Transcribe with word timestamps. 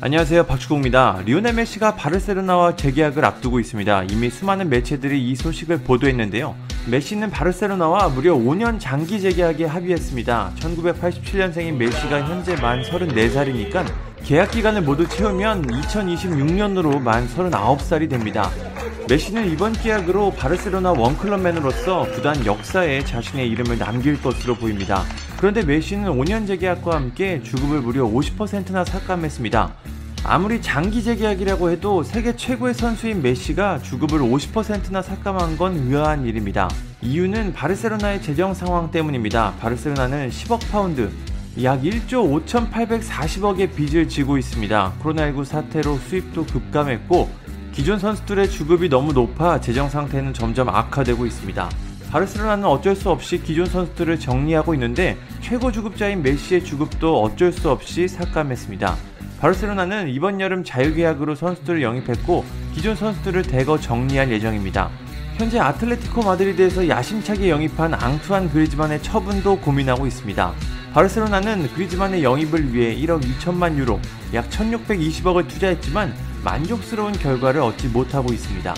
안녕하세요 0.00 0.46
박주공입니다. 0.46 1.22
리오넬 1.24 1.54
메시가 1.54 1.96
바르셀로나와 1.96 2.76
재계약을 2.76 3.24
앞두고 3.24 3.58
있습니다. 3.58 4.04
이미 4.04 4.30
수많은 4.30 4.68
매체들이 4.68 5.28
이 5.28 5.34
소식을 5.34 5.78
보도했는데요. 5.78 6.54
메시는 6.88 7.32
바르셀로나와 7.32 8.08
무려 8.10 8.36
5년 8.36 8.78
장기 8.78 9.20
재계약에 9.20 9.64
합의했습니다. 9.64 10.52
1987년생인 10.60 11.72
메시가 11.72 12.22
현재 12.28 12.54
만 12.54 12.80
34살이니까 12.82 14.07
계약 14.24 14.50
기간을 14.50 14.82
모두 14.82 15.08
채우면 15.08 15.66
2026년으로 15.66 17.00
만 17.00 17.26
39살이 17.28 18.10
됩니다. 18.10 18.50
메시는 19.08 19.50
이번 19.50 19.72
계약으로 19.72 20.32
바르셀로나 20.32 20.92
원클럽맨으로서 20.92 22.10
구단 22.12 22.44
역사에 22.44 23.02
자신의 23.04 23.48
이름을 23.48 23.78
남길 23.78 24.20
것으로 24.20 24.54
보입니다. 24.54 25.02
그런데 25.38 25.62
메시는 25.62 26.10
5년 26.10 26.46
재계약과 26.46 26.94
함께 26.94 27.42
주급을 27.42 27.80
무려 27.80 28.04
50%나 28.04 28.84
삭감했습니다. 28.84 29.72
아무리 30.24 30.60
장기 30.60 31.02
재계약이라고 31.02 31.70
해도 31.70 32.02
세계 32.02 32.36
최고의 32.36 32.74
선수인 32.74 33.22
메시가 33.22 33.78
주급을 33.78 34.18
50%나 34.18 35.00
삭감한 35.00 35.56
건 35.56 35.76
의아한 35.76 36.26
일입니다. 36.26 36.68
이유는 37.00 37.54
바르셀로나의 37.54 38.20
재정 38.20 38.52
상황 38.52 38.90
때문입니다. 38.90 39.54
바르셀로나는 39.60 40.28
10억 40.28 40.70
파운드, 40.70 41.10
약 41.64 41.82
1조 41.82 42.44
5,840억의 42.46 43.74
빚을 43.74 44.08
지고 44.08 44.38
있습니다. 44.38 44.92
코로나19 45.02 45.44
사태로 45.44 45.96
수입도 45.96 46.46
급감했고 46.46 47.28
기존 47.72 47.98
선수들의 47.98 48.48
주급이 48.48 48.88
너무 48.88 49.12
높아 49.12 49.60
재정 49.60 49.88
상태는 49.88 50.34
점점 50.34 50.68
악화되고 50.68 51.26
있습니다. 51.26 51.68
바르셀로나는 52.12 52.64
어쩔 52.64 52.94
수 52.94 53.10
없이 53.10 53.42
기존 53.42 53.66
선수들을 53.66 54.20
정리하고 54.20 54.72
있는데 54.74 55.18
최고 55.40 55.72
주급자인 55.72 56.22
메시의 56.22 56.64
주급도 56.64 57.20
어쩔 57.22 57.50
수 57.50 57.70
없이 57.70 58.06
삭감했습니다. 58.06 58.94
바르셀로나는 59.40 60.10
이번 60.10 60.40
여름 60.40 60.62
자유계약으로 60.62 61.34
선수들을 61.34 61.82
영입했고 61.82 62.44
기존 62.72 62.94
선수들을 62.94 63.42
대거 63.42 63.80
정리할 63.80 64.30
예정입니다. 64.30 64.90
현재 65.36 65.58
아틀레티코 65.58 66.22
마드리드에서 66.22 66.88
야심차게 66.88 67.50
영입한 67.50 67.94
앙투안 67.94 68.48
그리즈만의 68.50 69.02
처분도 69.02 69.60
고민하고 69.60 70.06
있습니다. 70.06 70.54
바르셀로나는 70.92 71.68
그리즈만의 71.74 72.24
영입을 72.24 72.72
위해 72.72 72.96
1억 72.96 73.22
2천만 73.22 73.76
유로, 73.76 74.00
약 74.34 74.48
1620억을 74.50 75.46
투자했지만 75.46 76.14
만족스러운 76.42 77.12
결과를 77.12 77.60
얻지 77.60 77.88
못하고 77.88 78.32
있습니다. 78.32 78.74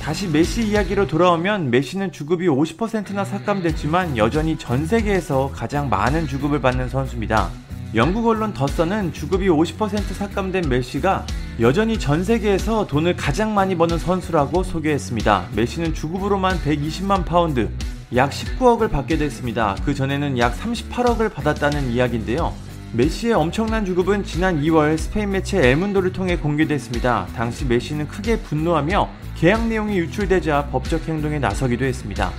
다시 0.00 0.28
메시 0.28 0.68
이야기로 0.68 1.06
돌아오면 1.06 1.70
메시는 1.70 2.12
주급이 2.12 2.46
50%나 2.46 3.24
삭감됐지만 3.24 4.16
여전히 4.16 4.56
전 4.56 4.86
세계에서 4.86 5.50
가장 5.52 5.88
많은 5.88 6.28
주급을 6.28 6.60
받는 6.60 6.88
선수입니다. 6.88 7.50
영국 7.94 8.26
언론 8.26 8.52
더선은 8.52 9.12
주급이 9.12 9.48
50% 9.48 10.12
삭감된 10.14 10.68
메시가 10.68 11.26
여전히 11.60 11.98
전 11.98 12.22
세계에서 12.22 12.86
돈을 12.86 13.16
가장 13.16 13.54
많이 13.54 13.76
버는 13.76 13.98
선수라고 13.98 14.62
소개했습니다. 14.62 15.48
메시는 15.56 15.94
주급으로만 15.94 16.60
120만 16.60 17.24
파운드, 17.24 17.70
약 18.14 18.30
19억을 18.30 18.88
받게 18.88 19.16
됐습니다. 19.18 19.74
그 19.84 19.92
전에는 19.92 20.38
약 20.38 20.56
38억을 20.56 21.32
받았다는 21.32 21.90
이야기인데요. 21.90 22.54
메시의 22.92 23.34
엄청난 23.34 23.84
주급은 23.84 24.22
지난 24.22 24.62
2월 24.62 24.96
스페인 24.96 25.30
매체 25.30 25.58
엘문도를 25.70 26.12
통해 26.12 26.36
공개됐습니다. 26.36 27.26
당시 27.34 27.64
메시는 27.64 28.06
크게 28.06 28.38
분노하며 28.38 29.08
계약 29.36 29.66
내용이 29.66 29.98
유출되자 29.98 30.66
법적 30.66 31.08
행동에 31.08 31.40
나서기도 31.40 31.84
했습니다. 31.84 32.30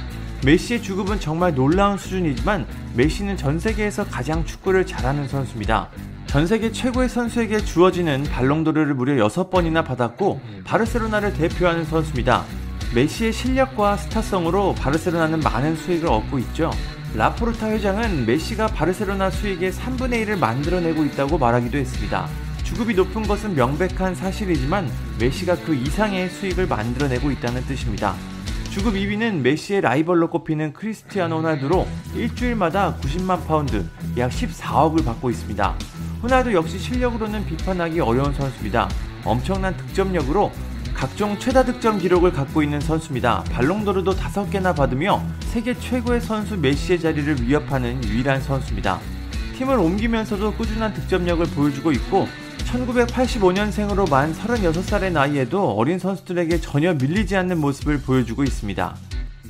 메시의 0.46 0.82
주급은 0.82 1.20
정말 1.20 1.54
놀라운 1.54 1.98
수준이지만 1.98 2.66
메시는 2.96 3.36
전 3.36 3.60
세계에서 3.60 4.06
가장 4.06 4.46
축구를 4.46 4.86
잘하는 4.86 5.28
선수입니다. 5.28 5.90
전 6.28 6.48
세계 6.48 6.72
최고의 6.72 7.10
선수에게 7.10 7.60
주어지는 7.60 8.24
발롱도르를 8.24 8.94
무려 8.94 9.28
6번이나 9.28 9.84
받았고 9.84 10.40
바르셀로나를 10.64 11.34
대표하는 11.34 11.84
선수입니다. 11.84 12.46
메시의 12.96 13.34
실력과 13.34 13.98
스타성으로 13.98 14.76
바르셀로나는 14.76 15.42
많은 15.42 15.76
수익을 15.76 16.08
얻고 16.08 16.40
있죠. 16.40 16.72
라포르타 17.16 17.70
회장은 17.70 18.26
메시가 18.26 18.68
바르셀로나 18.68 19.30
수익의 19.30 19.72
3분의 19.72 20.26
1을 20.26 20.40
만들어내고 20.40 21.04
있다고 21.06 21.38
말하기도 21.38 21.78
했습니다. 21.78 22.28
주급이 22.64 22.96
높은 22.96 23.24
것은 23.24 23.56
명백한 23.56 24.16
사실이지만 24.16 24.90
메시가 25.20 25.58
그 25.58 25.76
이상의 25.76 26.30
수익을 26.30 26.68
만들어내고 26.68 27.32
있다는 27.32 27.62
뜻입니다. 27.66 28.16
주급 28.72 28.94
2위는 28.94 29.42
메시의 29.42 29.82
라이벌로 29.82 30.30
꼽히는 30.30 30.74
크리스티아노 30.74 31.38
호날두로 31.38 31.88
일주일마다 32.14 32.96
90만 32.98 33.46
파운드, 33.48 33.86
약 34.18 34.32
14억을 34.32 35.04
받고 35.04 35.30
있습니다. 35.30 35.76
호날두 36.22 36.54
역시 36.54 36.78
실력으로는 36.78 37.46
비판하기 37.46 38.00
어려운 38.00 38.34
선수입니다. 38.34 38.90
엄청난 39.24 39.76
득점력으로 39.78 40.52
각종 40.98 41.38
최다 41.38 41.64
득점 41.64 42.00
기록을 42.00 42.32
갖고 42.32 42.64
있는 42.64 42.82
선수입니다. 42.82 43.44
발롱도르도 43.52 44.16
5개나 44.16 44.76
받으며 44.76 45.24
세계 45.42 45.78
최고의 45.78 46.20
선수 46.20 46.58
메시의 46.58 47.00
자리를 47.00 47.44
위협하는 47.44 48.04
유일한 48.04 48.42
선수입니다. 48.42 49.00
팀을 49.56 49.78
옮기면서도 49.78 50.56
꾸준한 50.56 50.96
득점력을 50.96 51.46
보여주고 51.52 51.92
있고 51.92 52.28
1985년생으로 52.66 54.10
만 54.10 54.34
36살의 54.34 55.12
나이에도 55.12 55.70
어린 55.70 56.00
선수들에게 56.00 56.62
전혀 56.62 56.96
밀리지 56.96 57.36
않는 57.38 57.60
모습을 57.60 58.00
보여주고 58.02 58.44
있습니다. 58.44 58.96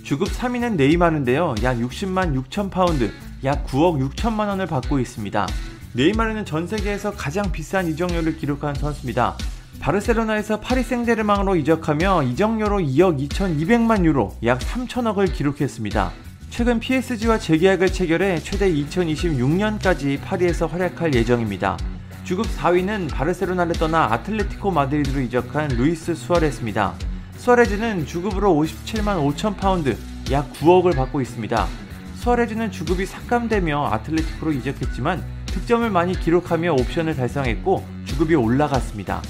주급 0.04 0.28
3위는 0.28 0.76
네이마르인데요. 0.76 1.56
약 1.64 1.78
60만 1.78 2.44
6천 2.44 2.70
파운드, 2.70 3.10
약 3.46 3.66
9억 3.68 4.12
6천만 4.12 4.50
원을 4.50 4.68
받고 4.68 5.00
있습니다. 5.00 5.48
네이마르는 5.94 6.44
전 6.44 6.68
세계에서 6.68 7.12
가장 7.12 7.54
비싼 7.54 7.88
이적료를 7.88 8.36
기록한 8.36 8.76
선수입니다. 8.76 9.38
바르셀로나에서 9.80 10.60
파리 10.60 10.84
생제르맹으로 10.84 11.56
이적하며 11.56 12.24
이적료로 12.24 12.80
2억 12.80 13.30
2,200만 13.30 14.04
유로, 14.06 14.36
약 14.44 14.60
3천억을 14.60 15.32
기록했습니다. 15.32 16.12
최근 16.50 16.80
PSG와 16.80 17.40
재계약을 17.40 17.92
체결해 17.92 18.40
최대 18.40 18.72
2026년까지 18.74 20.20
파리에서 20.22 20.66
활약할 20.66 21.14
예정입니다. 21.14 21.78
주급 22.24 22.46
4위는 22.48 23.14
바르셀로나를 23.14 23.74
떠나 23.74 24.12
아틀레티코 24.12 24.72
마드리드로 24.72 25.22
이적한 25.22 25.70
루이스 25.70 26.16
수아레스입니다. 26.16 26.94
수아레즈는 27.38 28.06
주급으로 28.06 28.54
57만 28.54 29.34
5천 29.34 29.56
파운드, 29.56 29.96
약 30.32 30.52
9억을 30.54 30.96
받고 30.96 31.22
있습니다. 31.22 31.68
수아레즈는 32.16 32.72
주급이 32.72 33.06
삭감되며 33.06 33.90
아틀레티코로 33.94 34.52
이적했지만 34.54 35.24
득점을 35.46 35.90
많이 35.90 36.20
기록하며 36.20 36.74
옵션을 36.74 37.16
달성했고 37.16 37.86
주급이 38.06 38.36
올라갔습니다. 38.36 39.22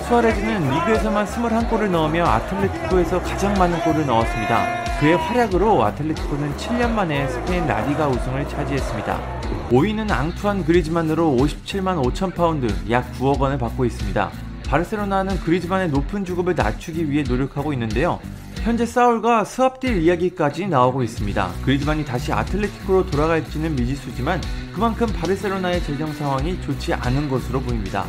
수아레즈는 0.00 0.70
리그에서만 0.70 1.26
21골을 1.26 1.90
넣으며 1.90 2.24
아틀레티코에서 2.24 3.22
가장 3.22 3.54
많은 3.54 3.80
골을 3.80 4.06
넣었습니다. 4.06 4.84
그의 5.00 5.16
활약으로 5.16 5.84
아틀레티코는 5.84 6.56
7년 6.56 6.90
만에 6.90 7.26
스페인 7.28 7.66
라리가 7.66 8.08
우승을 8.08 8.48
차지했습니다. 8.48 9.40
5위는 9.70 10.10
앙투안 10.10 10.64
그리즈만으로 10.64 11.36
57만 11.38 12.02
5천 12.04 12.34
파운드, 12.34 12.66
약 12.90 13.12
9억 13.14 13.38
원을 13.38 13.58
받고 13.58 13.84
있습니다. 13.84 14.30
바르셀로나는 14.66 15.40
그리즈만의 15.40 15.90
높은 15.90 16.24
주급을 16.24 16.54
낮추기 16.54 17.10
위해 17.10 17.24
노력하고 17.26 17.72
있는데요. 17.72 18.20
현재 18.62 18.86
사울과 18.86 19.44
swap 19.44 19.73
deal 19.73 20.02
이야기까지 20.02 20.68
나오고 20.68 21.02
있습니다. 21.02 21.50
그리즈만이 21.64 22.04
다시 22.04 22.32
아틀레티코로 22.32 23.10
돌아갈지는 23.10 23.74
미지수지만 23.74 24.40
그만큼 24.72 25.08
바르셀로나의 25.08 25.82
재정 25.82 26.12
상황이 26.12 26.60
좋지 26.62 26.94
않은 26.94 27.28
것으로 27.28 27.60
보입니다. 27.60 28.06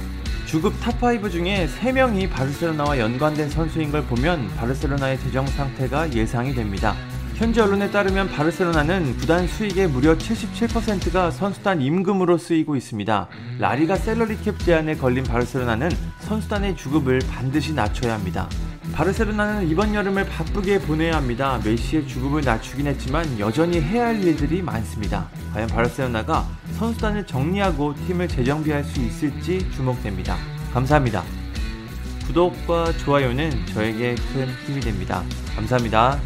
주급 0.53 0.79
top5 0.81 1.31
중에 1.31 1.67
3명이 1.67 2.29
바르셀로나와 2.29 2.99
연관된 2.99 3.49
선수인 3.49 3.91
걸 3.91 4.03
보면 4.03 4.49
바르셀로나의 4.55 5.19
재정 5.19 5.47
상태가 5.47 6.13
예상이 6.13 6.53
됩니다. 6.53 6.93
현지 7.33 7.59
언론에 7.59 7.89
따르면 7.89 8.29
바르셀로나는 8.29 9.17
구단 9.17 9.47
수익의 9.47 9.87
무려 9.87 10.15
77%가 10.15 11.31
선수단 11.31 11.81
임금으로 11.81 12.37
쓰이고 12.37 12.75
있습니다. 12.75 13.29
라리가 13.57 13.95
셀러리 13.95 14.37
캡 14.43 14.55
제한에 14.59 14.95
걸린 14.95 15.23
바르셀로나는 15.23 15.89
선수단의 16.19 16.77
주급을 16.77 17.21
반드시 17.31 17.73
낮춰야 17.73 18.13
합니다. 18.13 18.47
바르셀로나는 18.93 19.67
이번 19.67 19.95
여름을 19.95 20.25
바쁘게 20.27 20.81
보내야 20.81 21.15
합니다. 21.15 21.59
메시의 21.65 22.07
주급을 22.07 22.43
낮추긴 22.43 22.85
했지만 22.87 23.39
여전히 23.39 23.81
해야 23.81 24.07
할 24.07 24.23
일들이 24.23 24.61
많습니다. 24.61 25.27
과연 25.51 25.67
바르셀로나가 25.67 26.47
선수단을 26.77 27.25
정리하고 27.25 27.95
팀을 28.05 28.27
재정비할 28.27 28.83
수 28.83 29.01
있을지 29.01 29.67
주목됩니다. 29.71 30.37
감사합니다. 30.73 31.23
구독과 32.27 32.93
좋아요는 32.97 33.65
저에게 33.65 34.15
큰 34.15 34.47
힘이 34.65 34.79
됩니다. 34.79 35.23
감사합니다. 35.55 36.19